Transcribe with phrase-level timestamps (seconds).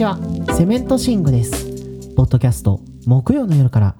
[0.00, 0.18] ちは。
[0.56, 2.14] セメントシングです。
[2.16, 3.96] ポッドキャスト木曜の夜から。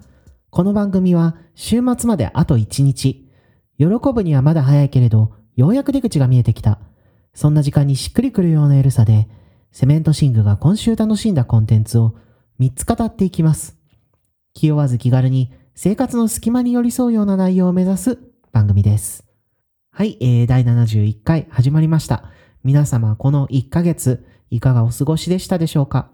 [0.48, 3.28] この番組は週末まであと1日。
[3.76, 6.80] 喜ぶにはまだ早いけれどようやく出口が見えてきた。
[7.34, 9.28] そんな時間にしっくりくるようなゆるさで
[9.72, 12.14] セメントシングが今週楽しんだコンテンツを
[12.60, 13.76] 3つ語っていきます。
[14.54, 18.18] 気負わず気軽に生活の隙間に寄り添うような内容を目指す
[18.52, 19.26] 番組です。
[19.90, 22.24] はい、えー、第71回始まりました。
[22.64, 26.10] 皆様この1ヶ月いかがお過ごしでしたでしょうか、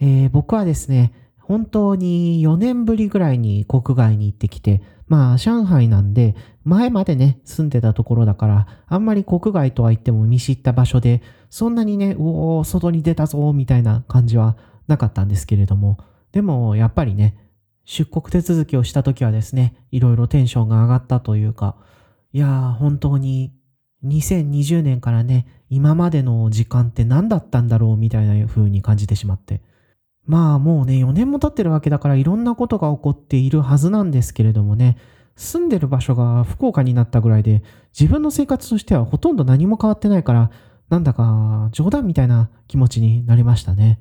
[0.00, 6.34] えー、僕はですね、本当に4年ぶりぐらいに国外に行ってきて、まあ上海なんで
[6.64, 14.56] 前までね住んでたところだからあんまり国外とは言っても見知った場所でそんなにね、おお、外に出たぞみたいな感じは
[14.86, 15.98] なかったんですけれども、
[16.32, 17.36] でもやっぱりね、
[17.84, 21.76] 出国手続きをした時はですね、いろいろテンションが上がったというか、
[22.32, 23.52] いやー本当に
[24.04, 29.62] 2020年からね、今までの時間って何だったんだろうみたいな風に感じてしまって。
[30.26, 34.96] まあもうね、4年も経ってるわけだからいろんなことが起こっているはずなんですけれどもね、
[35.36, 37.62] 住んでる場所が福岡になったぐらいで、
[37.98, 40.50] 自分の生活としてはほとんど何も変わってないから、
[40.88, 44.00] なんだか冗談みたいな気持ちになりましたね。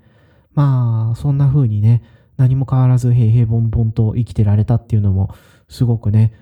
[0.53, 2.03] まあ、そんな風にね、
[2.37, 5.33] 何も変わらず平々凡々と生きてられたっていうのも、
[5.67, 6.33] すごくね、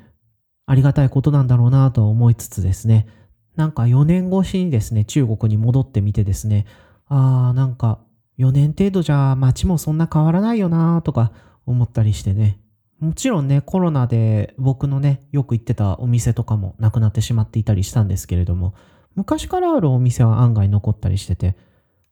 [0.65, 3.07] ありがたいことなんだろうなと思いつつですね、
[3.55, 6.65] なんか4年越しにですね、中国に戻ってみてですね、
[7.07, 7.99] ああ、なんか
[8.39, 11.31] 4年程度じゃ街もそんな変わらないよなーとか
[11.65, 12.59] 思ったりしてね。
[12.99, 18.73] もちろんね、コロナで僕のね、よく行ってたお店とかもなくなってしまっていたりしたんですけれども、
[19.15, 21.55] 昔からあるお店は案外残ったりしてて、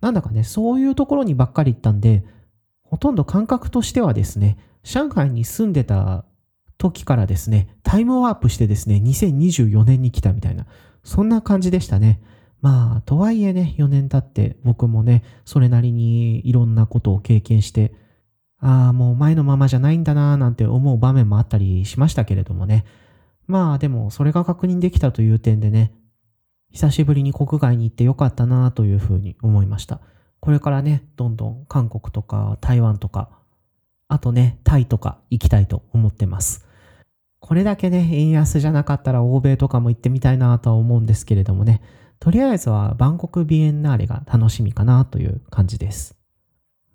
[0.02, 2.24] なんだかね、そういうところにばっかり行ったんで、
[2.84, 6.26] ほとんど感覚としてはですね、上海に住んでた
[6.78, 10.66] 時からですね、タイムワープしてですね、2024年に来たみたいな、
[11.04, 12.22] そんな感じでしたね。
[12.62, 17.94] まあ、とはいえね、4年経って僕もね、それなりにいろんなことを経験して、
[18.60, 22.86] ああ、もう前のままじゃないんだなーなんて思う場面もあったりしましたけれどもね。
[23.48, 25.92] まあでも、それが確認できたという点でね、
[26.72, 30.00] 久しぶりに国外に行ってよかったなというふうに思いました。
[30.40, 33.30] これからね、どんどん韓国とか台湾とか、
[34.08, 36.66] あとね、タイとか行きたいと思ってます。
[37.42, 41.82] これだけね、円安じゃなかったら欧米とかも行ってみたいなとは思うんですけれどもね、
[42.20, 46.16] とりあえずはバンコクビエンナーレが楽しみかなという感じです。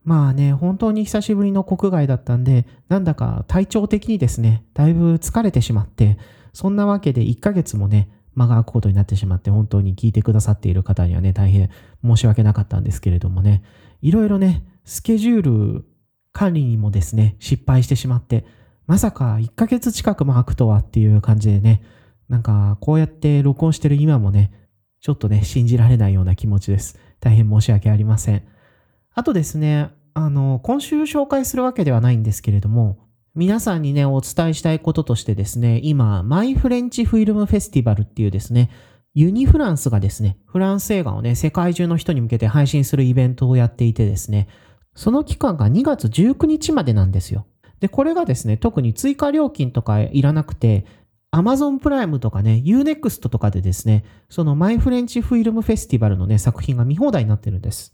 [0.05, 6.17] まあね、本当に久しぶりの国外だったんで、なんだか体調的にですね、だいぶ疲れてしまって、
[6.53, 11.71] そんなわけで1ヶ月もね、間が空くことになってしまって、本当に聞いてくださっている方にはね、大変
[12.05, 13.65] 申し訳なかったんですけれどもね、
[14.01, 15.43] いろいろね、スケジュー
[15.75, 15.84] ル
[16.33, 18.47] 管理にもですね、失敗してしまって、
[18.86, 21.82] まさか1ヶ月近くも空くとはっていう感じでね、
[22.28, 24.52] なんかこうやって録音してる今もね、
[25.00, 26.98] ちょっとね、信じられないような気持ちです。
[27.20, 28.42] 大変申し訳ありません。
[29.14, 32.98] あとですね、あの、今週紹介するわけではないんですけれども、
[33.34, 38.70] 皆さんにね、お伝えしたいこととしてですね、今、マイフレンチフィルムフェスティバルっていうですね、
[39.14, 44.48] ユニフランスがですね、フランス映画をね、世界中の人に向けて配信するイベントをやっていてですね、
[44.94, 47.47] その期間が2月19日までなんですよ。
[47.81, 50.87] で、これがですね、特に追加料金とかいらなくて、
[51.32, 57.92] Amazon プライムとかね、Unext とかでですね、そのマイフレンチフィルムフェスティバルのね、作品が見放題になってるんです。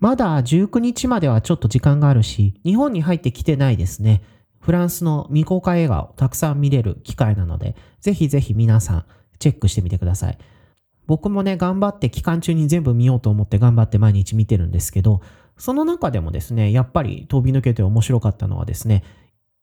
[0.00, 4.22] まだ19日まではちょっと時間があるし、日本に入ってきてないですね。
[4.60, 9.04] フランスの未公開映画をたくさん見れる機会なので、ぜひぜひ皆さん
[9.38, 10.38] チェックしてみてください。
[11.06, 15.20] 僕もね、頑張って期間中に全部見ようと思って頑張って毎日見てるんですけど、
[15.56, 19.04] その中でもですね、やっぱり飛び抜けて面白かったのはですね、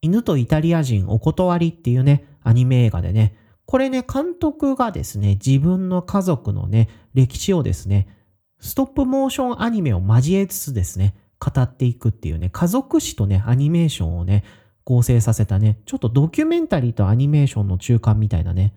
[0.01, 3.35] 犬とイタリア人お断りっていうね、アニメ映画でね、
[3.65, 8.07] これね、監督がですね、自分の家族のね、歴史をですね、
[8.59, 14.43] ストップモーションアニメを交えつつですね、語っていくっていうね、家族史とね、アニメーションをね、
[14.83, 18.73] 合成させたね、ちょっとドキュメンタリーとアニメーションの中間みたいなね、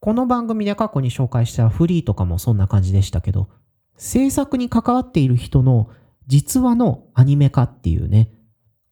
[0.00, 3.48] この番組で過去に紹介したフリーとかもそんな感じでしたけど、
[3.96, 5.88] 制作に関わっている人の
[6.26, 8.30] 実話のアニメ化っていうね、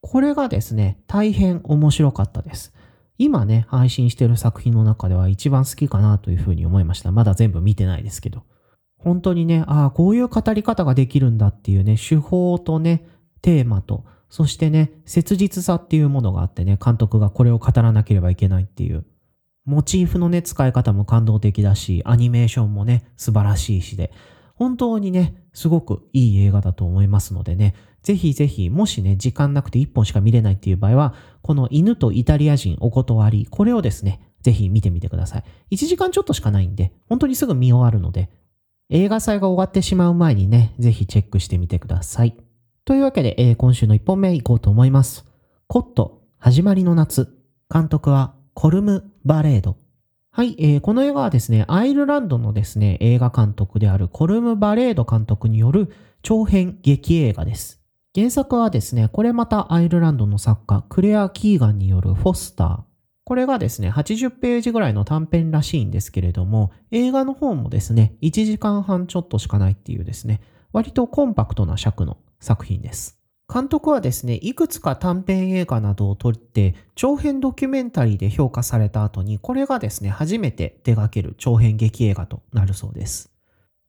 [0.01, 2.73] これがですね、大変面白かったです。
[3.19, 7.13] 今ね、配信してる作品の中では一番好きかなというふうに思いました。
[7.13, 8.45] まだ全部見てないですけど。
[8.97, 13.07] 本当にね、ああ、こういう語り方ができるんだっていうね、手法とね、
[13.43, 19.05] テーマと、そしてね、切実さっていうものがあってね、監督がこれを語らなければいけないっていう。
[19.65, 24.13] モチーフのね、使い方も感動的だし、アニメーションもね、素晴らしいしで、
[24.61, 35.39] 本当にね、すごくいい映画だと思いますのでね、ぜひぜひ、もしね、時間なくて1本しか見れないっていう場合は、この犬とイタリア人お断り、これをですね、ぜひ見てみてくださ
[35.71, 35.77] い。
[35.77, 38.29] 1時間ちょっとしかないんで、本当にすぐ見終わるので、
[38.91, 42.37] 映画祭が終わってしまう前にね、ぜひチェックしてみてください。
[42.85, 45.25] というわけで、えー今週の1本目いこうと思います。
[45.69, 47.35] コット、始まりの夏。
[47.73, 49.80] 監督はコルム・バレード。
[50.33, 55.93] はい、えーこの映画はですね、アイルランドのですね、映画監督であるコルム・バレード監督による
[56.23, 57.83] 長編劇映画です。
[58.15, 62.81] 原作はですね、これまたアイルランドの作家、クレア・キーガンによるフォスター。
[63.25, 70.41] これがですね、80ページぐらいの短編らしいんですけれども、映画の方もですね、1時間半ちょっとしかないっていうですね、
[70.73, 73.20] 割とコンパクトな尺の作品です。
[73.53, 83.33] 監督はですね、いくつか短編映画などを撮って、長編ドキュメンタリーで評価された後に、これがですね、初めて手掛ける長編劇映画となるそうです。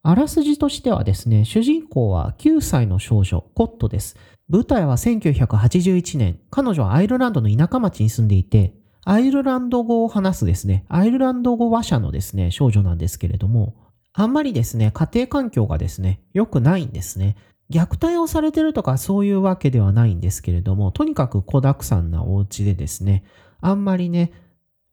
[0.04, 4.18] あらすじとしてはですね、主人公は9歳の少女、コットです。
[4.50, 8.74] 舞台は1981年、彼女はアイルランドの田舎町に住んでいて、
[9.06, 13.76] アイルランド語を話すですね、アイルランド語話者のですね、少女なんですけれども、
[14.14, 17.36] あんまりですね、家庭環境がですね、良くないんですね。
[17.72, 23.24] 虐待をされてるとかそういうわけではないんですけれども、とにかく子沢山なお家でですね、
[23.62, 24.34] あんまりね、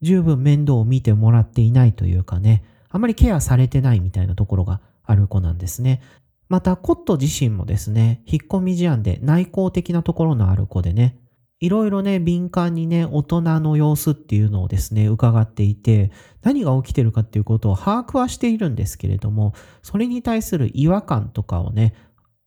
[0.01, 6.01] 十分面倒を見てもらっていないというかね、あんまりケアされてないみたいなところがある子なんですね。
[6.47, 11.19] また、コット自身もですね、引っ込み思案で内向的なところのある子でね、
[11.59, 16.11] いろいろね、敏感にね、大人の様子っていうのをですね、伺っていて、
[16.41, 19.53] 何が起きてるかっていうことを把握はしているんですけれども、
[19.83, 21.93] それに対する違和感とかをね、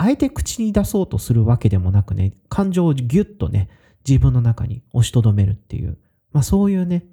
[0.02, 3.68] あえて口に出そうとするわけでもなくね、感情をギュッとね、
[4.06, 5.96] 自分の中に押しとどめるっていう、
[6.32, 7.04] まあそういうね、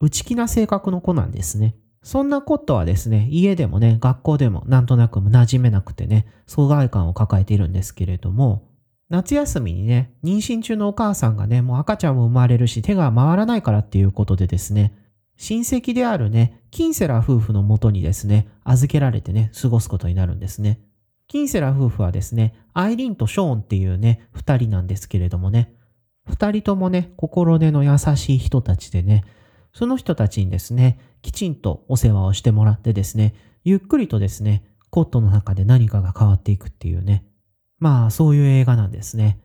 [0.00, 1.76] 内気な性格の子なんですね。
[2.02, 8.68] そんなコットはですね、家でもね、学校でもなんとなく馴染めなくてね、疎外感を抱えているんですけれども、
[9.08, 14.94] 夏休みにね、妊娠中のお母さんがね、もう赤ちゃんも生まれるし手が回らないからっていうことでですね、
[15.36, 20.80] 親戚であるね、キンセラ夫婦のもとにですね、預けられてね、過ごすことになるんですね。
[21.32, 25.72] キンセラ夫婦はですね、アイリンとショーンっていうね、二人なんですけれどもね、
[26.26, 29.24] 二人ともね、心根の優しい人たちでね、
[29.72, 33.32] その人たちにですね、きちんとお世話をしてもらってですね、
[33.64, 37.24] ゆっくりとですね、コットの中で何かが変わっていくっていうね、
[37.78, 39.40] まあそういう映画なんですね。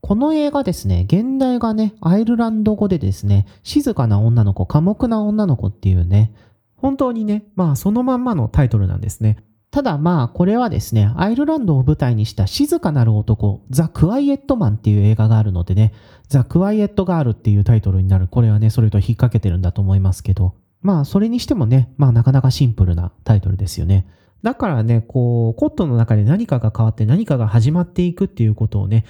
[0.00, 6.32] この映画ですね、現代がね、アイルランド語でですね、静かな女の子、寡黙な女の子っていうね、
[6.76, 9.36] 本当にね、まあそのまんまのタイトルなんですね。
[9.76, 15.92] ただまあこれはですね、アイルランドを舞台にした静かなる男、ザ・クワイエットマンっていう映画があるのでね、
[16.28, 24.06] ザ・クワイエットガールっていうタイトルになる、これはね、それと引っ掛けてるんだと思いますけど、まあそれにしてもね、まあなかなかシンプルなタイトルですよね。
[24.42, 29.04] だからね、こう、コットの中で何かが変わって何かが始まっていくっていうことをね、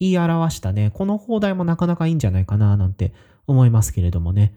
[0.00, 3.12] 言い表したね、この放題もなかなかいいんじゃないかななんて
[3.46, 4.54] 思いますけれどもね。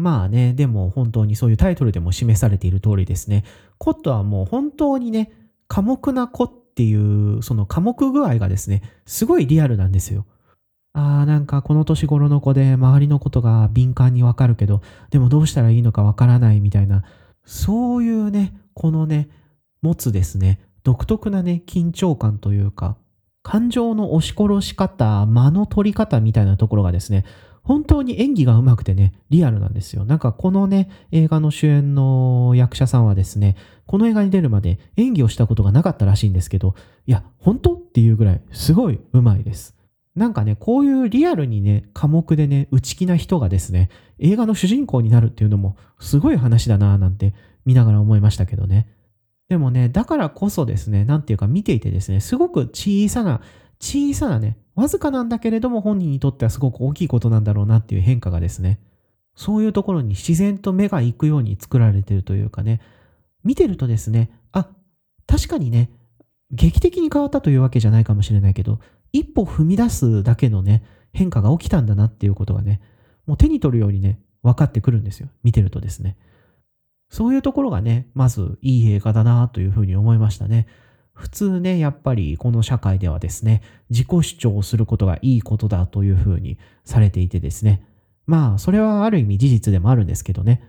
[0.00, 3.44] まあね、でも本当にそういうタイトルでも示されている通りですね。
[3.78, 5.30] コットはもう本当にね、
[5.68, 10.26] 寡黙な子っていう、その寡黙具合がですね、すごいリアルなんですよ。
[10.92, 17.04] あーなんかこの年頃の子で周りのことが敏感にわかるけど、でもどうしたらいいのかわからないみたいな、
[17.44, 19.28] そういうね、このね、
[19.82, 22.96] 持つですね、独特なね、緊張感というか、
[23.42, 27.24] 感情の押し殺し方、間の取り方みたいなところがですね、
[27.62, 30.04] 本当に演技が上手くてね、リアルなんですよ。
[30.04, 33.56] なんかこのね、映画の主演の役者さんはですね、
[33.86, 36.74] この映画に出るまで演技をしたことがなかったらしいんですけど、
[37.06, 39.76] いや、本当っていうぐらい、すごい上手いです。
[40.16, 47.34] なんかね、こういうリアルにね、寡黙でね、内気な人がですね、映画の主人公になるっていうのも、すごい話だなぁなんて
[47.64, 48.88] 見ながら思いましたけどね。
[49.48, 53.40] でもね、だからこそですね、なんていうか見ていてですね、すごく小さな、
[53.80, 58.78] 小さなね、わずかなんだけれども本人にとってはすごく大きいことなんだろうなっていう変化がですね、
[59.34, 62.80] そういうところに自然と目が行くように作られてるというかね、
[63.42, 64.68] 見てるとですね、あ、
[65.26, 65.90] 確かにね、
[66.50, 68.80] 劇的に変わったというわけじゃないかもしれないけど、
[69.12, 72.80] 一歩踏み出すだけのね、変化が起きたんだなっていうことがね、
[73.26, 75.28] もう手に取るようにね、分かってくるんですよ。
[75.42, 76.16] 見てるとですね。
[77.08, 80.66] そういうところがね、まずいい映画だなというふうに思いましたね。
[81.20, 83.60] 普通ね、やっぱりこの社会ではですね、
[83.90, 87.84] 自己主張をすることがいいことだというふうにされていてですね。
[88.26, 90.62] まあ、それはある意味事実でもあるんですけどね。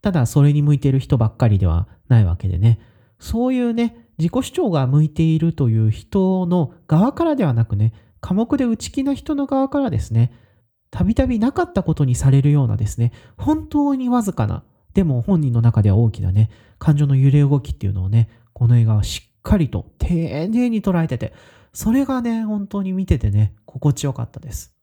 [0.00, 2.80] ただ、それに向いている人ばっかりではないわけでね。
[3.18, 10.32] そういうね、自己主張が向いているという人の側からではなくね、寡黙で内気な人の側からですね、
[10.90, 14.64] たびたびなかったことにされるようなですね、本当にわずかな、
[14.94, 16.48] でも本人の中では大きなね、
[16.78, 21.32] 感情の揺れ動きっていうのをね、この映画はしっかりと丁寧に捉えてて、
[21.72, 24.74] それがね、本当に見ててね、心地よかったです。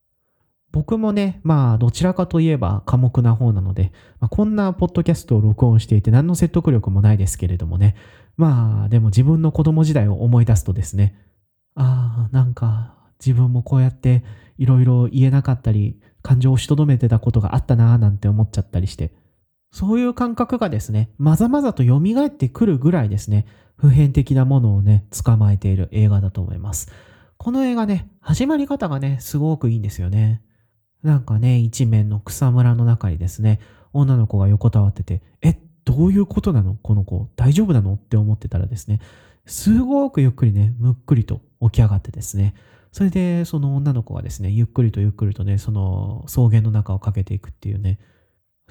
[0.71, 3.91] 僕もね、まあ、どちらかといえば寡黙な方なので、
[4.21, 7.95] まあ、こんなポッドキャストを録音していて何の説得力もないですけれどもね、
[8.37, 11.15] まあ、でも自分の子供時代を思い出すとですね、
[11.75, 14.23] ああ、なんか、自分もこうやって
[14.57, 19.11] いろいろ言えなかったり、感情をしとどめてたことがあったなぁなんて思っちゃったりして、
[19.71, 23.45] そういう感覚がですね、まざまざと蘇ってくるぐらいですね、
[23.81, 26.91] 普遍的なものをね、捕まえている映画だと思います。
[27.37, 30.43] この映画ね、始まり方がね、すごくいいんですよね。
[31.01, 33.59] なんかね、一面の草むらの中にですね、
[33.91, 36.75] 女の子が横たわってて、え、どういうことなの？
[36.75, 37.95] この子、大丈夫なの？
[37.95, 38.99] って思ってたらですね、
[39.47, 42.53] すごくゆっくりね、むっくりと起き上がってですね、
[42.91, 47.97] それでその女の子がですね、ゆっくりとゆっくりとね、その草原の中をかけていくっていうね、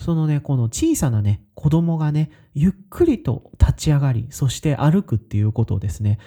[0.01, 6.19] そのね、この小さなね、子供がね、ゆっくりと立ち上がり、そして歩くっていうことをですね、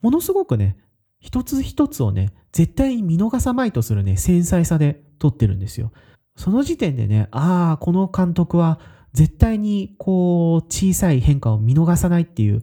[0.00, 0.76] ものすごくね、
[1.18, 5.90] 一つ一つをね、絶対に見逃さまいとするね、繊細さで撮ってるんですよ。
[6.36, 8.78] その時点でね、ああ、この監督は
[9.12, 12.62] 絶対にこう、小さい変化を見逃さないっていう、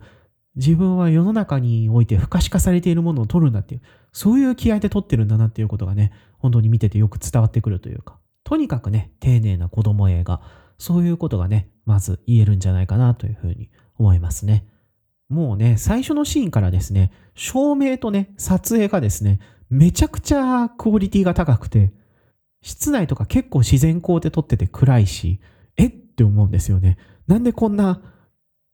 [0.56, 3.82] 自分は世の中において不可視化されているものを撮るんだっていう、
[4.14, 10.42] そういう気合で撮ってるんだなっていうことがね、本当に見ててよく伝わってくるというか、とにかくね、丁寧な子供映画、
[10.78, 14.68] そういうことがね、まず言えるんじゃないかなというふうに思いますね。
[15.30, 21.94] もうね、最初のシーンからですね、照明とね、撮影がですね、めちゃくちゃクオリティが高くて、
[22.62, 25.40] 室内とか結構自然光で撮ってて暗いし、
[25.78, 25.90] えっ？
[25.90, 26.98] て思うんですよね。
[27.28, 28.02] なんでこんな、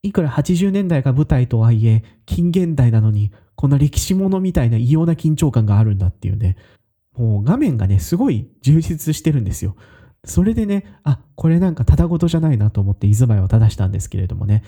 [0.03, 6.57] いくら80年代が舞台とはいえ、近現代なのに、こんな歴史ものみたいな異様な緊張感があるんだっていうね。
[7.19, 9.75] もう画面がね、すごい充実してるんですよ。
[10.23, 14.63] それでね、あ、これなんかただごとじゃないなと思って居住まいを正したんですけれどもね。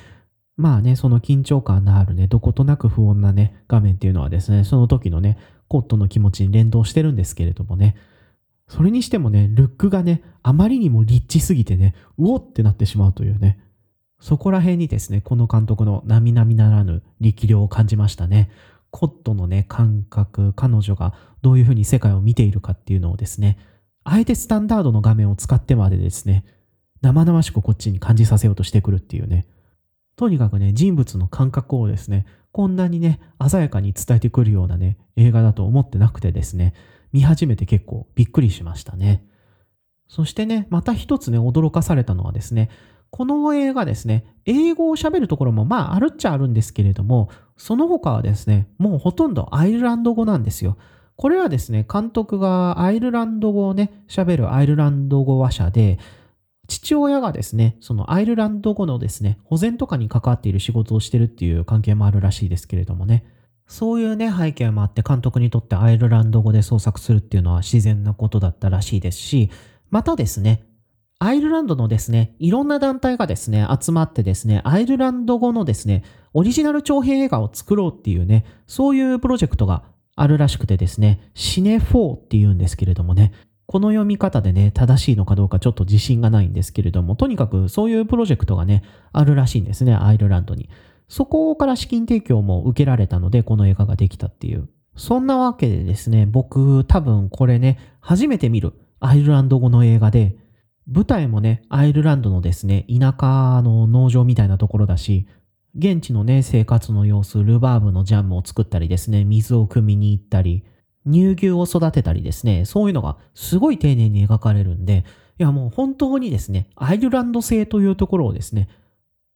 [0.58, 5.38] まあね、その緊張感のあるね、どことなく不穏なね、画面っていうのはですね、その時のね、
[5.70, 7.96] コットの気持ちに連動してるんですけれどもね。
[8.68, 13.62] それにしてもね、ルックがね、あまりにもリッチすぎてね、うおってなってしまうというね。
[14.20, 18.52] そこら辺にですね、この監督の並々ならぬ力量を感じましたね。
[18.92, 23.58] コットのね、感覚、彼女がどういうふうに世界を見ているかっていうのをですね、
[24.04, 26.46] あえてスタンダードの画面を使ってまでですね、
[27.02, 29.48] 生々しくこっちに感じさせようとしてくるっていうね。
[30.16, 36.74] とにかくね、人物の感覚をですね、こんなにね、鮮やかに伝えてくるようなね、映画だと思ってなくてですね、
[37.14, 39.26] 見始めて結構びっくりしましたね。
[40.08, 42.70] そしてね、また一つね、驚かされたのはですね、
[43.10, 47.30] この映画ですね、英語を喋るところもまああるっちゃあるんですけれども、
[47.62, 50.78] その他はですね、もうほとんどアイルランド語なんですよ。
[51.16, 56.00] これはですね、監督がアイルランド語をね、喋るアイルランド語話者で、
[56.68, 63.24] 父親がですね、そのアイルランド語のですね、保全とかに関わっている仕事をしてるっていう関係もあるらしいですけれどもね。
[63.68, 69.52] そういうね、背景もあって監督にとってアイルランド語で創作するっていうのは自然なことだったらしいですし、
[69.92, 70.64] またですね、
[71.24, 79.84] アイルランドのですね、いろんな団体がですね、集まってですね、アイルランド語のですね、オリジナル長編映画を作ろうっていうね、そういうプロジェクトが
[80.16, 83.34] あるらしくてですね、シネ4っていうんですけれどもね、
[83.68, 88.82] この読み方でね、正しいのかどうかちょっと自信がないんですけれども、とにかくそういうプロジェクトがね、
[89.14, 90.70] あるらしいんですね、アイルランドに。
[91.08, 94.70] そこから資金提供も受けられたので、この映画ができたっていう。
[94.96, 100.36] そんなわけでですね、僕多分これね、初めて見るアイルランド語の映画で、
[100.88, 105.28] 舞台もね、アイルランドのですね、田舎の農場みたいなところだし、
[105.78, 110.64] 現地のね、生活の様子、ルバーブのジャムを作ったりですね、水を汲みに行ったり、
[111.06, 115.06] 乳牛を育てたりですね、そういうのがすごい丁寧に描かれるんで、
[115.40, 118.70] いやもう本当にですね、アイルランド製というところをですね、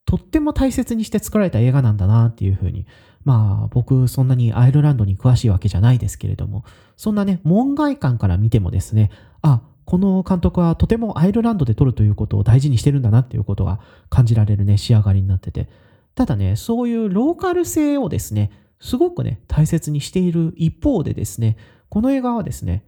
[0.05, 2.85] とっても大切にして作られた映画なんだなっていうふうに、
[3.23, 6.63] まあ僕そんなにアイルランドに詳しいわけじゃないですけれども、
[6.95, 9.09] そんなね、門外観から見てもですね、
[9.41, 15.69] あ、この監督はとてもアイルランドで撮るということを大事にしてるんだなっていうことが感じられるね、仕上がりになってて、
[16.15, 21.57] ただね、そういうローカル性をですね、すごくね、大切にしている一方でですね、
[21.89, 22.83] この映画はですね、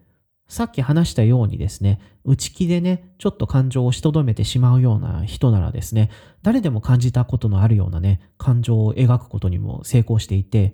[0.47, 6.09] さっき話したようにですね、内気でね、ちょっと感情をしとどめてしまうような人ならですね、
[6.41, 10.73] 誰でも感じたことのあるようなね、感情を描くことにも成功していて、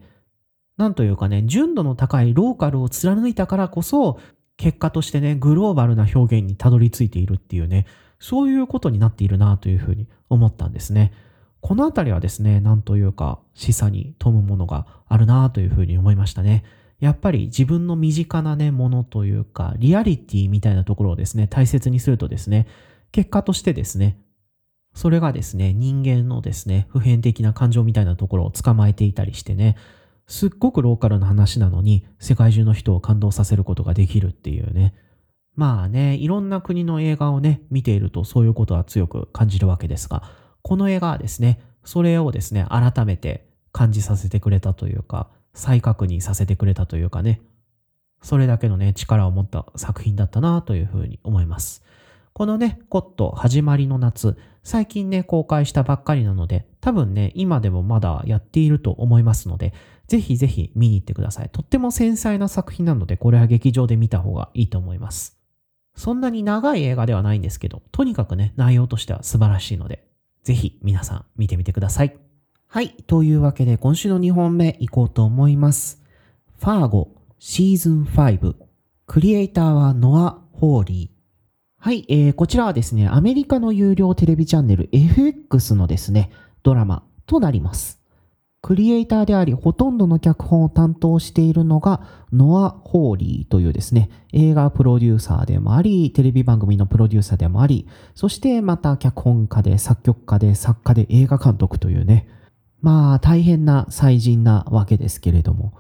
[0.78, 4.20] なんというかね、純度の高いローカルを貫いたからこそ、
[4.58, 7.86] 結果としてね、グローバルな表現にたどり着いているっていうね、
[8.20, 11.12] そういうことになっているなというふうに思ったんですね。
[11.62, 16.64] このあたりはですね、なんというか、示唆に富むものがあるなというふうに思いましたね。
[17.00, 22.68] やっぱり自分の身近なね、ものというか、リアリティみたいなところをですね、大切にするとですね、
[23.12, 24.18] 結果としてですね、
[24.94, 29.76] それがですね、人間のですね、普遍的な感情みたいなところを捕まえていたりしてね、
[30.28, 34.94] すっごくローカルな話なのに、世界中の人を感動させることができるっていうね。
[35.56, 40.24] まあね、いろんな国の映画をね、見ているとそういうことは強く感じるわけですが、
[40.62, 47.42] この映画はですね、それをですね、改めて感じさせてくれたというか、再確認させてくれたというかね、
[48.22, 51.84] それだけのね、力を持った作品だったなというふうに思います。
[52.32, 59.74] このね、コット始まりの夏、最近ね、公開したばっかりなので、多分ね、今でもまだやっていると思いますので、
[60.08, 61.50] ぜひぜひ見に行ってください。
[61.50, 65.38] とっても繊細な作品なので、これは劇場で見た方がいいと思います。
[65.96, 70.08] そんなに長い映画ではないんですけど、とにかくね、内容としては素晴らしいので、
[70.44, 72.18] ぜひ皆さん見てみてください。
[72.68, 72.90] はい。
[73.08, 76.04] というわけで、今週の2本目行こうと思います。
[76.60, 78.56] ファーゴシーズン5。
[79.06, 81.14] クリエイターはノア・ホーリー。
[81.78, 86.32] はい、えー、こちらはですね、アメリカの有料テレビチャンネル FX のですね、
[86.64, 88.03] ドラマとなります。
[88.64, 92.02] クリエイターであり、ほとんどの脚本を担当しているのが、
[92.32, 102.26] ノア・ホーリーというですね、映画プロデューサーでもあり、テレビ番組のプロデューサーでもあり、そしてまた脚本家で、作曲家で、作家で、映画監督というね、
[102.80, 105.74] まあ大変な才人なわけですけれども、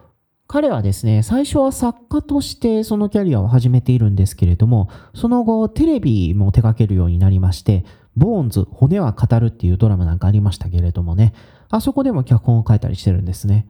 [0.47, 7.85] 彼はですね、最初は作家としてそのキャリアを始めているんですけれども、その後テレビも手掛けるようになりまして、
[8.17, 11.33] ボーンズ、骨は語るっていうドラマなんかありましたけれどもね、
[11.73, 13.65] あそこでも脚本を書いたりしてるんですね。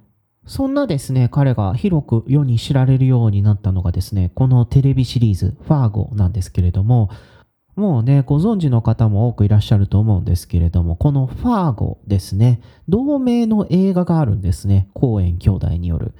[0.46, 7.10] そんなですね、彼が広く世に知られるようになったのがですね、このテレビシリーズ、ファーゴなんですけれども、
[7.78, 16.14] もうね、ご存知の方も多くいらっしゃると思うんですけれども、このファーゴですね、同名の映画があるんですね、コーエン兄弟による。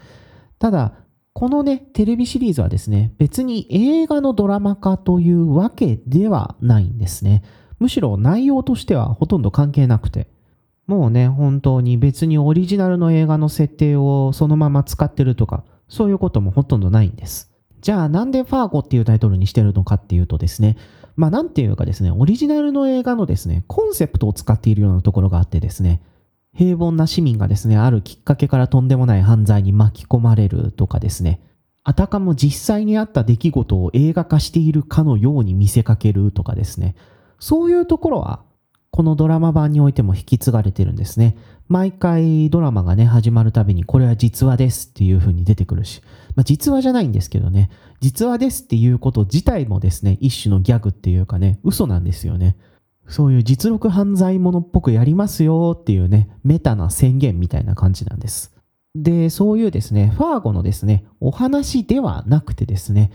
[0.60, 0.94] ただ、
[1.34, 7.44] このね、テレビシリーズはですね、別に映画のドラマ化というわけではないんですね。
[7.78, 10.32] むしろ内容としてはほとんど関係なくて。
[10.88, 17.52] もうね、本当に別にオリジナルの映画の設定をそのまま使ってるとか、そういうこともほとんどないんです。
[17.82, 20.78] じゃあなんでファーゴっていうタイトルにしてるのかっていうとですね、
[21.16, 26.02] まあなんていうかですね、オリジナルの映画のですね、コンセプトを使っているようなところがあってですね、
[26.54, 31.42] 平凡な市民がですね、あるきっかけからとんでもない犯罪に巻き込まれるとかですね、
[31.84, 36.96] あたかも実際にあった出来事を映画化しているかのように見せかけるとかですね、
[37.40, 38.44] そういうところは、
[38.94, 41.36] このドラマ版においても引き継がれてるんですね。
[41.68, 46.04] 毎回ドラマがね、始まるたびに、これは実話ですっていう風に出てくるし、
[46.36, 52.56] まあ、実話じゃないんですけどね、実話ですっていうこと自体もですね、一種のギャグっていうかね、嘘なんですよね。
[53.08, 58.54] そういう実力犯罪者っぽくやりますよっていうね、メタな宣言みたいな感じなんです。
[58.94, 63.10] で、そういうですね、ファーゴのですね、お話ではなくてですね、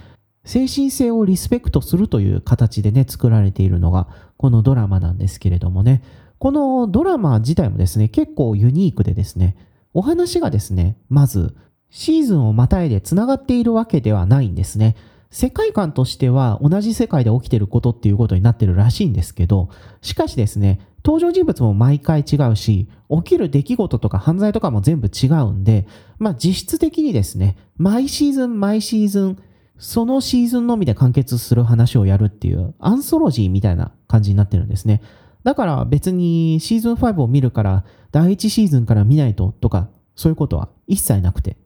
[0.48, 4.08] 精神性をリスペクトするという形でね、作られているのが、
[4.38, 6.02] このドラマなんですけれどもね、
[6.38, 9.58] このドラマ自体もですね、結構ユニークでですね、
[9.92, 11.54] お話がですね、まず、
[11.90, 14.96] シーズンをまたいで繋がっているわけではないんですね。
[15.30, 19.68] 世界観としては同じ世界で起きてることっていうことになってるらしいんですけど、
[20.00, 25.86] しかしですね、登場人物も毎回違うし、起きる出来事とか犯罪とかも全部違うんで、
[26.18, 29.38] まあ実質的にですね、毎シーズン毎シーズン、
[29.78, 35.00] そのシーズンのみで完結する話をやるっていうアンソロジーみたいな感じになってるんですね。
[35.44, 41.56] だから別にシーズン5を見るから第1シーズンから見ないととかそういうことは一切なくて、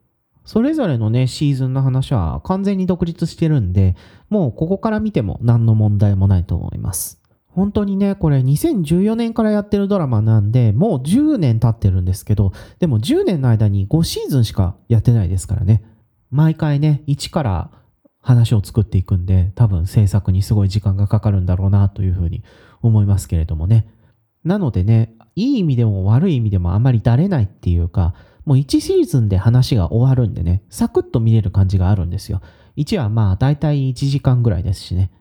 [0.45, 3.95] それぞれのね、シーズンの話は完全に独立してるんで、
[4.29, 7.21] もうここから見ても何の問題もないと思います。
[7.47, 15.83] 本当にね、これ2014年からやってるドラマなんで、もう10年経ってるんですけど、でも10年の間に5シーズンしかやってないですからね。
[16.29, 17.71] 毎回ね、1から
[18.23, 22.43] 話を作っていくんで、多分制作にすごい時間がかかるんだろうなというふうに
[22.81, 23.87] 思いますけれどもね。
[24.43, 32.41] なのでね、いい意味でも悪い意味でもあまりだれないっていうか、もう1シーズンで話が終わるんでね、サクッと見れる感じがあるんですよ。
[32.77, 35.11] 1はまあ大体1時間ぐらいですしね。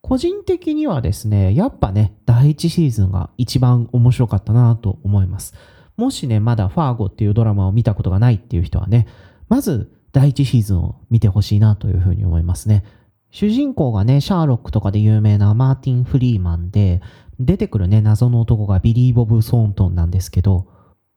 [0.00, 5.54] 個人的にはですね、やっぱね、第1シーズンが一番面白かったなと思います。
[5.98, 9.06] もしね、まだファーゴっていうドラマを見たことがないっていう人はね、
[9.48, 12.84] まず第1シーズンを見てほしいなというふうに思いますね。
[13.30, 17.02] 主人公がね、シャーロックとかで有名なマーティン・フリーマンで、
[17.38, 20.66] 出てくるね、謎の男がビリー・ボブ・ソーントンなんですけど、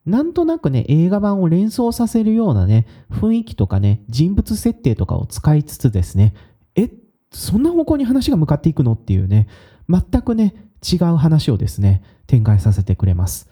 [0.04, 6.34] なんとなくね、映画版を連想させるようなね、雰囲気とかね、人物設定とかを使いつつですね、
[6.74, 6.90] え、
[7.32, 9.48] そんな方向に話が向かっていくのっていうね、
[9.88, 13.48] 全くね、違う話をですね、展開させてくれます。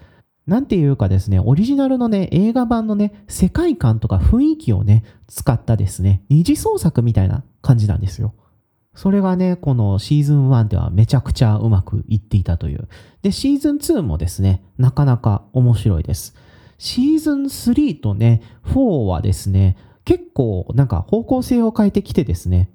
[0.51, 8.35] なんていうかですね、オリジナルのね、映画版のね、世界観とか雰囲気をね、使ったですね、二次創作みたいな感じなんですよ。
[8.97, 12.89] それがね、このシーズン1ではめちゃくちゃうまくいっていたという。
[13.23, 16.35] で、シーズン2もですね、なかなか面白いです。
[16.79, 22.71] シーズン3とね、4はですね、結構なんか方向性を変えてきてですね、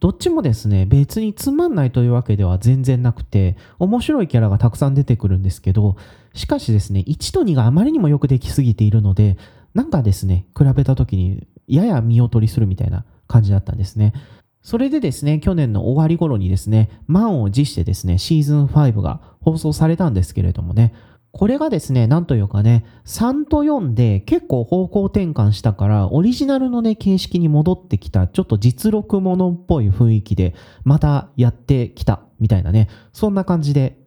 [0.00, 5.96] どっちもですね、別につまんないというわけでは全然なくて、面白いキャラがたくさん出てくるんですけど、
[6.32, 9.36] しかしですね、1と2があまりにもよくできすぎているので、
[9.74, 14.14] なんかですね、比べた時にやや見劣りするみたいな感じだったんですね。
[14.62, 20.94] それでですね、去年の終わり頃にですね、満を持してですね、シーズン5が放送されたんですけれどもね、
[21.32, 33.98] これがですね、なんというかね、3と4で結構方向転換したから、オリジナルのね、形式に戻ってきた、ちょっと実録ものっぽい雰囲気で、またやってきた、みたいなね、そんな感じで、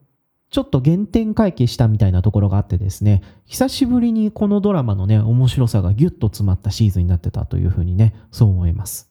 [0.50, 9.10] ちょっと原点回帰したみたいなところがあってですね、久しぶりにこのドラマのね、面白さがギュッと詰まったシーズンになってたというふうにね、そう思います。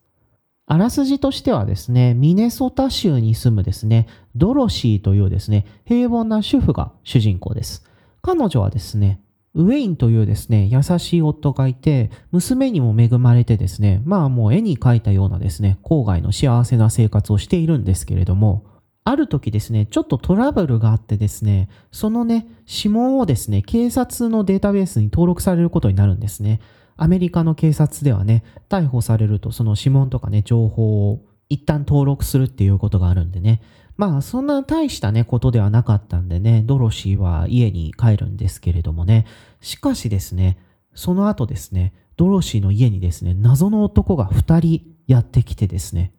[0.67, 7.85] あらすじとしてはですね、ミネソタ州に住むですね、ドロシーというですね、平凡な主婦が主人公です。
[8.23, 9.21] 彼女はですね、
[9.55, 18.65] ウェインというですね、優しい夫がいて、娘にも恵まれてですね、まあもう絵に描いたようなですね、郊外の幸せな生活をしているんですけれども、
[19.05, 26.61] ある時ですね、ちょっとトラブルがあってですね、そのね、指紋をですね、警察のデータベースに登録されることになるんですね。
[26.97, 33.61] アメリカの警察ではね、逮捕されるとその指紋とかね、情報を一旦登録するっていうことがあるんでね、
[34.03, 39.27] まあそんな大したねことではなかったんでね、ドロシーは家に帰るんですけれどもね、
[39.61, 40.59] しかしですね、
[40.93, 46.13] その後ですね、ドロシーの家にですね、謎の男が2人やってきてですね、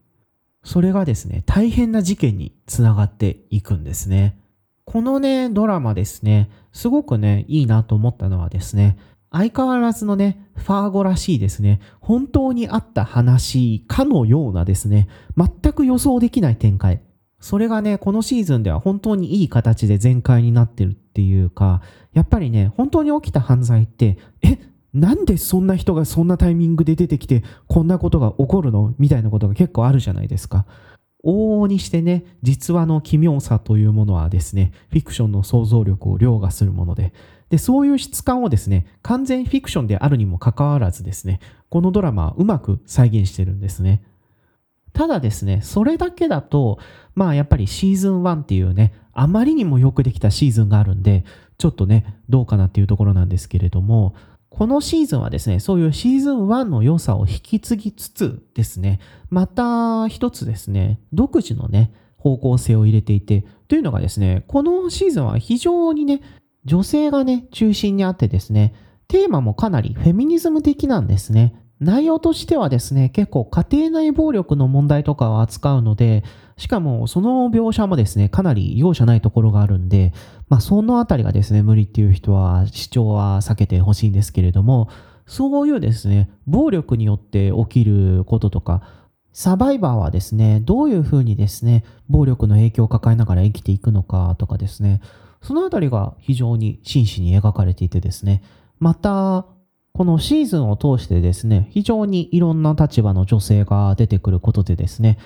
[0.63, 4.39] それがですね、大変な事件につながっていくんですね。
[4.85, 8.97] このね、ドラマですね、すごくね、いいなと思ったのはですね、
[9.29, 17.01] 相変わらずのね、ファーゴらしいですね、本当にあった話かのようなですね、全く予想できない展開。
[17.43, 21.81] それがね、このシーズンでは本当にいい形で全開になってるっていうか、
[22.13, 24.59] やっぱりね、本当に起きた犯罪って、え、
[24.93, 28.95] なんでそんな人がそんなタイミングで出てきて、こんなことが起こるの？
[28.97, 30.65] みたいなことが結構あるじゃないですか。
[31.25, 37.11] 往々にしてね、実話の奇妙さというものはですね、フィクションの想像力を凌駕するもので、
[37.49, 44.01] で、そういう質感をですね、完全フィクションであるにもかかわらずですね、このドラマはうまく再現してるんですね。
[44.93, 46.77] ただですね、それだけだと、
[47.15, 51.23] まあやっぱりシーズン1っていうね、あまりにもよくできたシーズンがあるんで、
[51.57, 54.15] ちょっとね、どうかなっていうところなんですけれども、
[54.49, 58.99] このシーズンはですね、そういうシーズン1の良さを引き継ぎつつですね、
[59.29, 66.21] また一つですね、独自のね、方向性を入れていて、というのがですね、このシーズンは非常にね、
[66.65, 68.73] 女性がね、中心にあってですね、
[69.07, 71.62] テーマもかなりフェミニズム的なんですね。
[71.83, 76.23] 内容としてはですね、結構家庭内暴力の問題とかを扱うので、
[76.57, 80.13] しかもその描写もですね、かなり容赦ないところがあるんで、
[80.49, 84.89] まあそのあたりがですね、無理っていう人は視聴は避けてほしいんですけれども、
[85.25, 88.81] そういうですね、暴力によって起きることとか、
[89.31, 95.01] サバイバーはですね、どういうふうにですね、暴力の影響を抱えながら生きていくのかとかですね、
[95.41, 98.43] そのあたりが非常に真摯に描かれていてですね、
[98.79, 99.47] また、
[99.95, 105.19] このシーズンを通してですね、非常にいろんな立場の女性が出てくることでですね、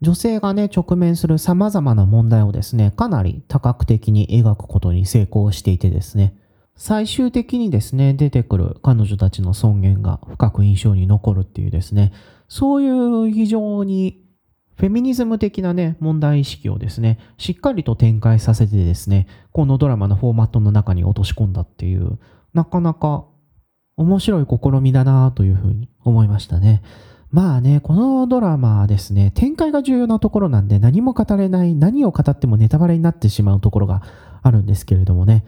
[0.00, 6.36] 女性がね、直面する様々な問題をですね、かなり多角的に描くことに成功していてですね、
[6.76, 12.12] 最終的にですね、出てくる彼女たちの尊厳が深く印象に残るっていうですね、
[12.46, 14.22] そういう非常に
[14.76, 22.20] フェミニズム的なね、問題意識をですね、しっかりと展開させてですね、このドラマのフォーマットの中に落とし込んだっていう、
[22.54, 23.24] なかなか
[23.96, 26.82] 面白い試みだなというふうに思いましたね。
[27.30, 34.02] まあね、このドラマですね、展開が重要なところなんで何も語れない、何を語ってもネタバレになってしまうところが
[34.42, 35.44] あるんですけれどもね、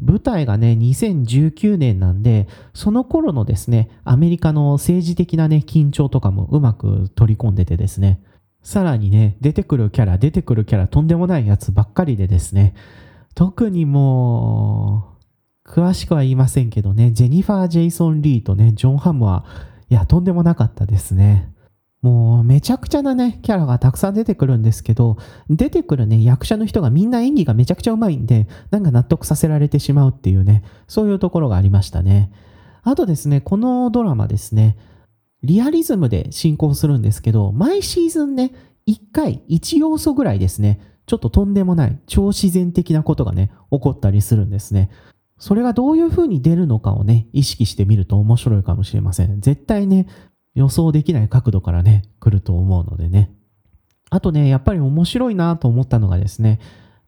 [0.00, 8.20] 舞台がね、2019年なんで、その頃のですね、アメリカの政治的なね、緊張とかもうまく取り込んでてですね、
[8.62, 12.74] さらにね、出てくるキャラ、出てくるキャラ、とんでもないやつばっかりでですね、
[13.34, 15.17] 特にもう、
[15.68, 19.44] 詳しくは言いませんけどね、ジェニファー・ジェイソン・リーとね、ジョン・ハムは、
[19.90, 21.52] いや、とんでもなかったですね。
[22.00, 25.18] もう、めちゃくちゃなね、キャラがたくさん出てくるんですけど、
[25.50, 32.32] 出てくるね、役者の人がみんな演技がめちゃくちゃうまいんで、なんか納得させられてしまうっていうね、そういうところがありましたね。
[32.82, 34.76] あとですね、このドラマですね、
[35.42, 38.52] リアリズムで進行するんですけど、毎シーズンね、
[38.86, 44.90] 1回1要素ぐらいですね、ちょっととんでもない超自然的なことがね、起こったりするんですね。
[45.38, 49.40] それがどういう風に出るのかをね、意識してみると面白いかもしれません。
[49.40, 50.06] 絶対ね、
[50.54, 53.30] 予想できない角度からね、来ると思うのでね。
[54.10, 56.58] あとね、やっぱり面白いなと思ったのがですね、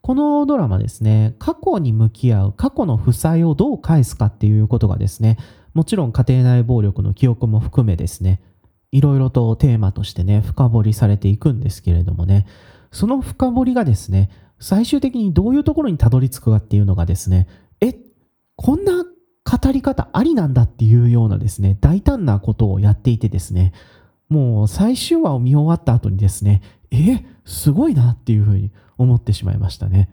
[0.02, 5.36] このドラマですね、過去に向き合う、過去の負債をどう返すかっていうことがですね、
[5.74, 8.40] もちろん家庭内暴力の記憶も含めですね、
[8.92, 12.46] いろいろとテーマとしてね、深掘りされていくんですけれどもね、
[12.92, 17.46] その深掘りがですね、最終的にどういうところにたどり着くかっていうのがですね、
[18.62, 23.72] こんな語り方ありなんだっていうようなですね、大胆なことをやっていてですね、
[24.28, 30.10] もう最終話を見終わった後にですね、え、すごいなっていうふうに思ってしまいましたね。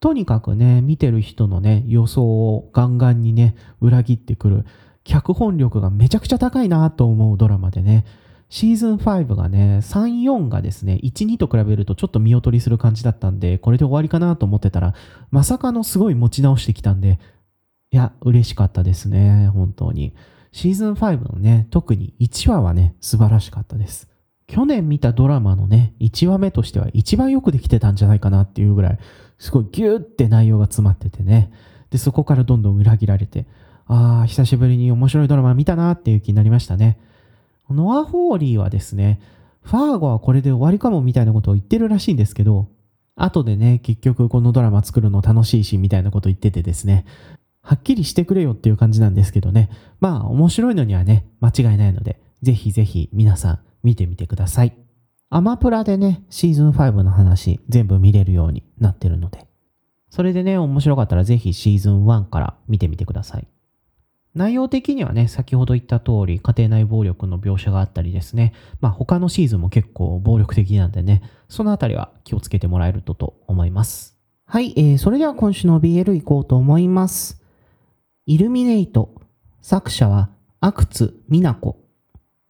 [0.00, 4.64] とにかくね、見てる人のね、予想をガンガンにね、裏切ってくる、
[5.04, 8.06] 脚本力がめちゃくちゃ高いなと思うドラマでね、
[8.48, 14.94] シーズン5がね、3、4がですね、1、2と比べるとちょっと見劣りする感じだったんで、これで終わりかなと思ってたら、
[15.30, 17.18] まさかのすごい持ち直してきたんで、
[17.92, 20.14] いや、嬉しかったですね、本当に。
[20.50, 24.08] シーズン5のね、特に1話はね、素晴らしかったです。
[24.46, 28.98] 去年見たドラマのね、1話目としては一番よくできてたんじゃないかなっていうぐらい、
[29.38, 31.52] すごいギューって内容が詰まっててね。
[31.90, 33.46] で、そこからどんどん裏切られて、
[33.86, 36.98] ああ、久しぶりに面白いドラマ見たなっていう気になりましたね。
[37.68, 39.20] ノア・ホーリーはですね、
[39.60, 42.68] ファーゴはこれで終わりかもみたいなことを言ってるらしいんですけど、
[43.16, 47.04] 後でね、結局このドラマ作るの楽しいしみたいなこと言っててですね、
[47.62, 49.70] はっきりしてくれよっていう感じなんですけどね。
[50.00, 54.76] まあ、面白いのにはね、間違いないので、ぜひぜひ皆さん見てみてください。
[55.30, 59.46] アマプラでね、シーズン5の話全部見れるようになってるので、
[60.10, 63.46] それでね、面白かったらぜひシーズン1から見てみてください。
[64.34, 74.18] 内容的にはね、先ほど言った通り、家庭内暴力の描写があったりですね、まあ他のシーズンも結構暴力的なんでね、そのあたりは気をつけてもらえるとと思います。
[74.46, 77.41] はい、えー、それでは今週の BL 行こうと思います。
[78.24, 79.20] イルミネイト。
[79.62, 80.30] 作者は、
[80.60, 81.76] 阿久津美奈子。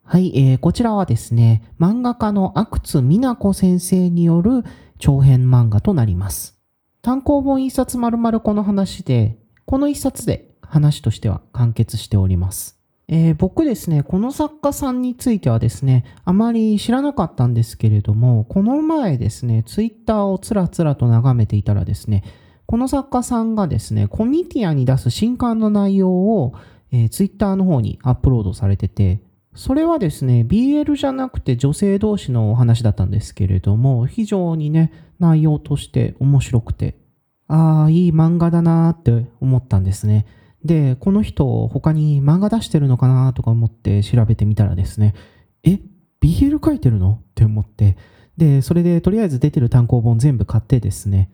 [0.03, 4.63] はい、えー、こちらはですね、漫画家の阿久津美奈子先生による
[4.99, 6.59] 長編漫画となります。
[7.01, 12.79] 単行本一冊丸々この話で、この一冊で話としては完結しております。
[13.07, 22.23] えー、僕ですね、この作家さんについてはですね、あまり知らなかったんですけれども、この前ですね、ツイッターをつらつらと眺めていたらですね、
[22.73, 26.55] この作家さんがですね、コミティアに出す新刊の内容を、
[26.91, 29.21] えー、ツイッターの方にアップロードされてて、
[29.53, 36.95] それはですね、BL じゃなくて女性同士のお話だったんですけれども、非常にね、内容として面白くて、
[37.47, 40.25] ああ、いい漫画だなーって思ったんですね。
[40.65, 45.13] で、この人、他に漫画出してるのかなとか思って調べてみたらですね、
[45.63, 45.79] え、
[46.21, 47.19] BL 書いてるの？
[47.21, 47.97] って思って、
[48.35, 51.29] で、それでとりあえず出てる単行本全部買ってですね、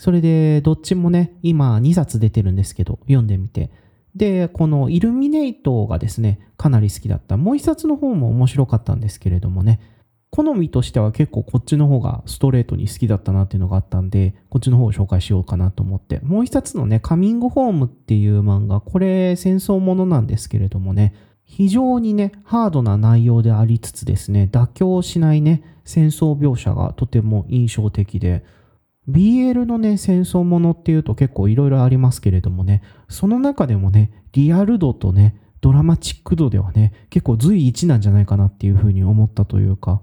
[0.00, 3.70] それで、どっちもね、今2冊出てるんですけど、読んでみて。
[4.16, 7.36] で、このイルミネイトがですね、かなり好きだった。
[7.36, 9.78] もう一冊の方も面白かったんですけれどもね、
[10.30, 16.20] 好みとしては結構こっちの方がストレートに好きだったなっていうのがあったんで、こっちの方を紹介しようかなと思って。
[16.20, 21.12] もう一冊のね、カミングホームっていう漫画、これ戦争ものなんですけれどもね、
[21.44, 28.42] 非常にね、ハードな内容でありつつですね、妥協しないね、戦争描写がとても印象的で、
[29.10, 40.00] BL のね、戦争ものっていうと結構いろいろありますけれどもね、その中でもね、リアル度とね、ドラマチック度ではね、結構随一なんじゃないかなっていうふうに思ったというか、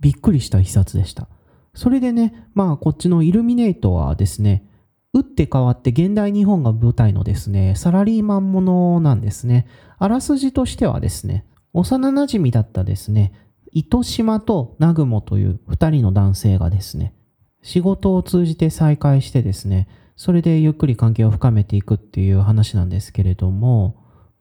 [0.00, 1.28] びっくりした一冊でした。
[1.74, 4.68] それでね、まあこっちのイルミネートはですね、
[5.14, 9.66] 打って変わって現代日本が舞台のですね、サラリーマンものなんですね。
[9.98, 13.32] あらすじとしてはですね、幼馴染だったですね、
[13.72, 17.14] 糸島と南雲という二人の男性がですね、
[17.62, 23.96] 仕事を通じて再会してですね、それでゆっくり関係を深めていくっていう話なんですけれども、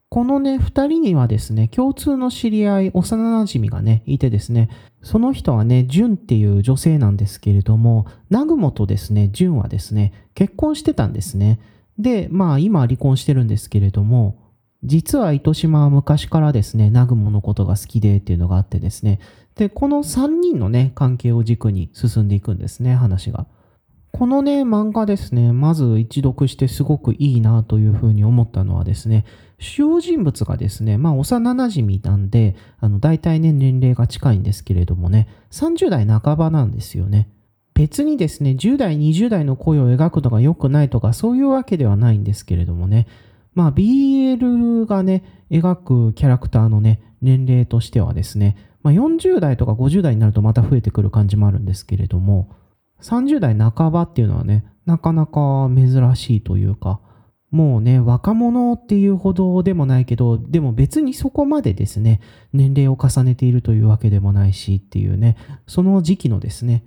[0.10, 4.70] このね、二人にはですね、共通の知り合い、幼馴染がね、いてですね、
[5.02, 11.62] その人はね、純っていう女性なんですけれども、南雲とですね、純はですね、結婚してたんですね。
[11.98, 14.38] で、まあ今離婚してるんですけれども、
[14.84, 19.20] 実は糸島は昔からですね、南雲のことが好きでっていうのがあってですね、
[19.62, 23.46] で、この3人のね、関係を軸に進んでいくんですね、話が。
[24.12, 29.24] このね、漫画ですね、まず一読してすごくいいなというふうに思ったのはですね、
[29.60, 37.30] 主要人物がですね、まあ幼馴染なんで、あの、大体ね、年齢が近いんですけれどもね、30代半ばなんですよね。
[37.76, 43.06] 別にですね、10代、20代の声を描くのが良くないとか、そういうわけではないんですけれどもね、
[43.54, 52.50] まあ BL がね、描くキャラクターのね、年齢としてはですね、まあ、40代とか50代になるとまた増えてくる感じもあるんですけれども、
[53.02, 57.00] 30代半ばっていうのはね、なかなか珍しいというか、
[57.52, 62.22] もうね、若者っていうほどでもないけど、でも別にそこまでですね、
[62.54, 65.36] 年齢を重ねているというわけでもないしっていうね、
[65.68, 66.84] その時期のですね、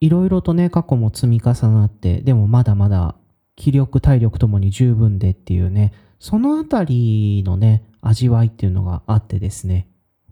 [0.00, 3.16] いろいろとね、過去も積み重なって、でもまだまだ
[3.54, 9.87] 気力、体力ともに十分でっていうね、そのあたりのね、味わいっていうのがあってですね、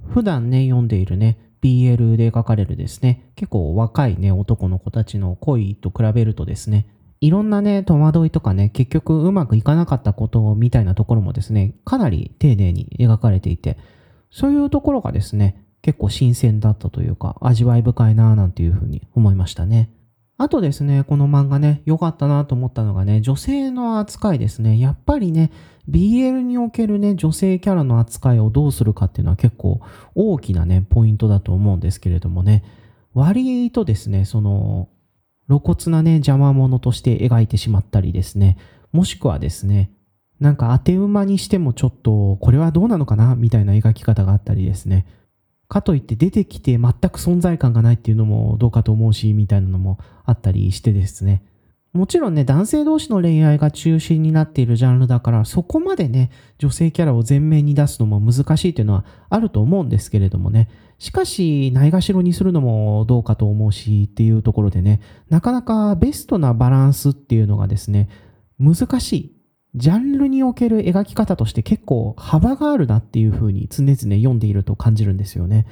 [0.09, 6.87] 普段ね、読んでいるね、BL で描かれるですね、結構若いね、男の子たちの恋と比べるとですね、
[7.21, 13.79] いろんなね、戸惑いとかね、結局うまくいかなかったことみたいなところもですね、かなり丁寧に描かれていて、
[14.31, 19.91] そういうところがですね、結構新鮮だったというか、味わい深いなぁなんていうふうに思いましたね。
[20.39, 24.79] あとですね、この漫画ね、良かったなと思ったのがね、女性の扱いですね。
[24.79, 25.51] やっぱりね、
[25.89, 29.81] BL におけるね、女性キャラの扱いをどうするかっていうのは結構
[30.15, 32.65] 大きなね、ポイントだと思うんですけれどもね、
[33.15, 34.89] 割とですね、その、
[35.49, 38.59] 露骨なね、邪魔者として描いてしまったりですね、
[38.93, 39.91] もしくはですね、
[40.39, 45.07] なんか当て馬にしてもちょっと、これはどうなのかなみたいな描き方があったりですね。
[45.69, 51.43] かといって出てきて全く存在感がないっていうのもどうかと思うし、みたいなのもあったりしてですね。
[51.93, 60.69] もちろんね、男性同士の恋愛が中心になっているジャンルだから、そこまでね、女性キャラを前面に出すのも難しいというのはあると思うんですけれどもね。
[60.99, 65.01] しかし、ないがしろにするのもどうかと思うしっていうところでね、
[65.31, 68.09] なかなかベストなバランスっていうのがですね、
[68.59, 69.36] 難しい。
[69.77, 75.67] ジャンルにおける描き方として結構幅があるなっていうふうに常々読んでいると感じるんですよね。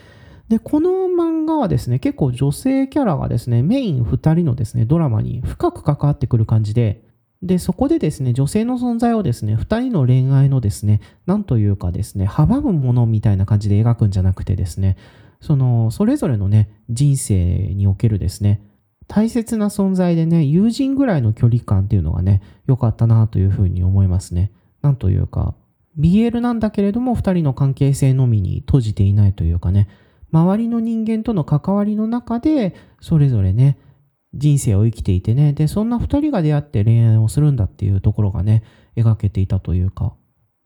[0.48, 7.02] で、この漫画はですね、結構女性キャラがですね、メイン2人のですね、ドラマに深く関わってくる感じで、
[7.42, 14.96] で、そこでですね、女性の存在をですね、2人の恋愛のですね、なんというかですね、阻むものみたいな感じで描くんじゃなくてですね、
[15.40, 17.34] その、それぞれのね、人生
[17.74, 18.60] におけるですね、
[19.06, 24.50] 大切な存在でね、友人ぐらいの距離感っていうのがね、良かったなというふうに思いますね。
[24.82, 25.54] なんというか、
[25.98, 29.88] BL なんだけれども、2人の関係性のみに閉じていないというかね、
[30.32, 33.78] 周りの人間との関わりの中で、それぞれね、
[34.34, 38.64] 人生を生きていてね、で、そんな二人が出会って恋愛をするんだっていうところがね、
[38.96, 40.14] 描けていたというか、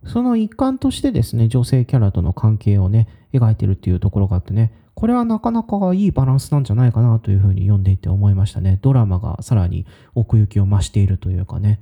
[0.04, 8.80] その一環としてですね、女性キャラとの関係をね、描いてるっていうところがあってね、これはなかなかいいバランスなんじゃないかなというふうに読んでいて思いましたね。
[8.82, 11.80] ドラマがさらに奥行きを増しているというかね。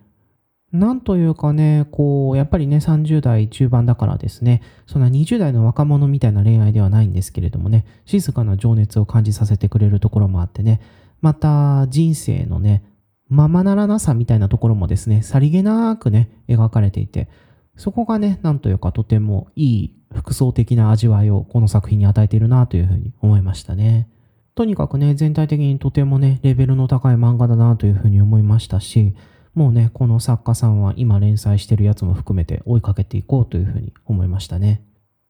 [0.70, 10.82] なんというかね、こう、やっぱりね、30代中盤だからですね、そんな20代の若者みたいな恋愛ではないんですけれどもね、静かな情熱を感じさせてくれるところもあってね、
[11.22, 12.84] また人生のね、
[13.30, 17.30] ままならなさみたいなところもですね、さりげなくね、描かれていて、
[17.76, 24.08] そこがね、なんというかとてもいい複層的な味わいをこの作品に与えているなというふうに思いましたね。
[24.54, 29.14] とにかくね、全体的にとてもね、レベルの高い漫画だなというふうに思いましたし、
[29.54, 34.82] もうね、この作家さんは今連載してるやつも含めて追いかけていこうというふうに思いましたね。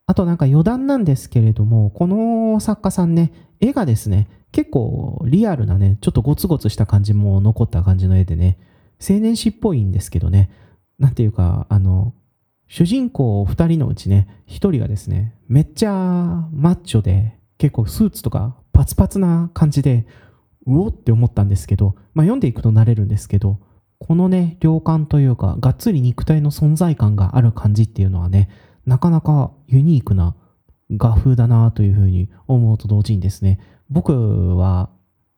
[0.06, 8.58] あとなんか余談なんですけれども、この作家さんね、絵がですね、結構リアルなね、ちょっとゴツゴツした感じも残った感じの絵でね、
[9.00, 10.50] 青年誌っぽいんですけどね、
[10.98, 12.14] なんていうか、あの、
[12.68, 15.92] 主人公2人のうちね、1人がですね、めっちゃ
[16.52, 20.06] マッチョで、結構スーツとかパツパツな感じで、
[20.66, 23.58] うおって思ったんですけど、まあ読んでいくと慣れるんですけど、
[23.98, 28.50] このね、量感というか、がっつり肉体の存在感がある感じっていうのはね、
[28.84, 30.34] なかなかユニークな
[30.90, 34.90] 画風だなというふうに思うと同時にですね、僕は、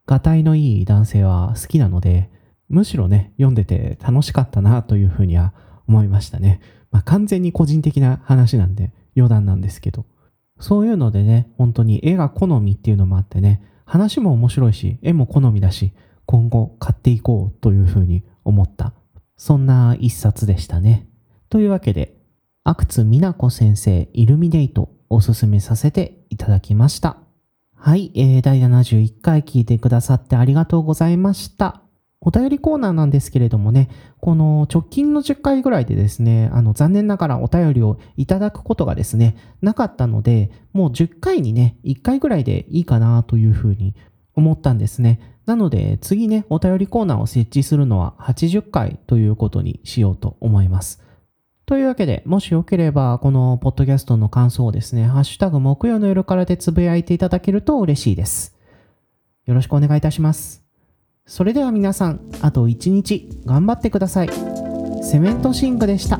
[0.07, 2.31] がたいのいい男性は好きなので、
[2.69, 5.53] むしろね、読んでて楽しかったなというふうには
[5.87, 6.61] 思いましたね。
[6.91, 10.07] まあ、完全に個人的な話なんで余談なんですけど。
[10.61, 15.93] そういうのでね、本当に絵が好みっていうのもあってね、話も面白いし、絵も好みだし、
[16.27, 18.93] 今後買っていこうというふうに思った。
[19.37, 21.09] そんな一冊でしたね。
[21.49, 22.17] というわけで、
[22.65, 27.17] 阿久津美奈子先生イルミネイトおすすめさせていただきました。
[27.75, 31.88] はい、えー、第71回聞いてくださってありがとうございました。
[32.21, 33.89] お便りコーナーなんですけれどもね、
[34.21, 43.95] この直近の10回ぐらいでですね、あの残念ながらお便りをいただくことがですね、なかったので、もう10回にね、1回ぐらいでいいかなというふうに
[44.35, 45.37] 思ったんですね。
[45.47, 51.03] なので次ね、お便りコーナーを設置するのは80回ということにしようと思います。
[51.67, 58.57] というわけで、もしよければ、このポッドキャストの感想をですね、ハッシュタグ木曜の夜からでつぶやいていただけると嬉しいです。
[59.45, 60.68] よろしくお願いいたします。
[61.29, 64.31] それでは皆さん、あと1日頑張ってください。
[65.03, 66.19] セメントシンクでした。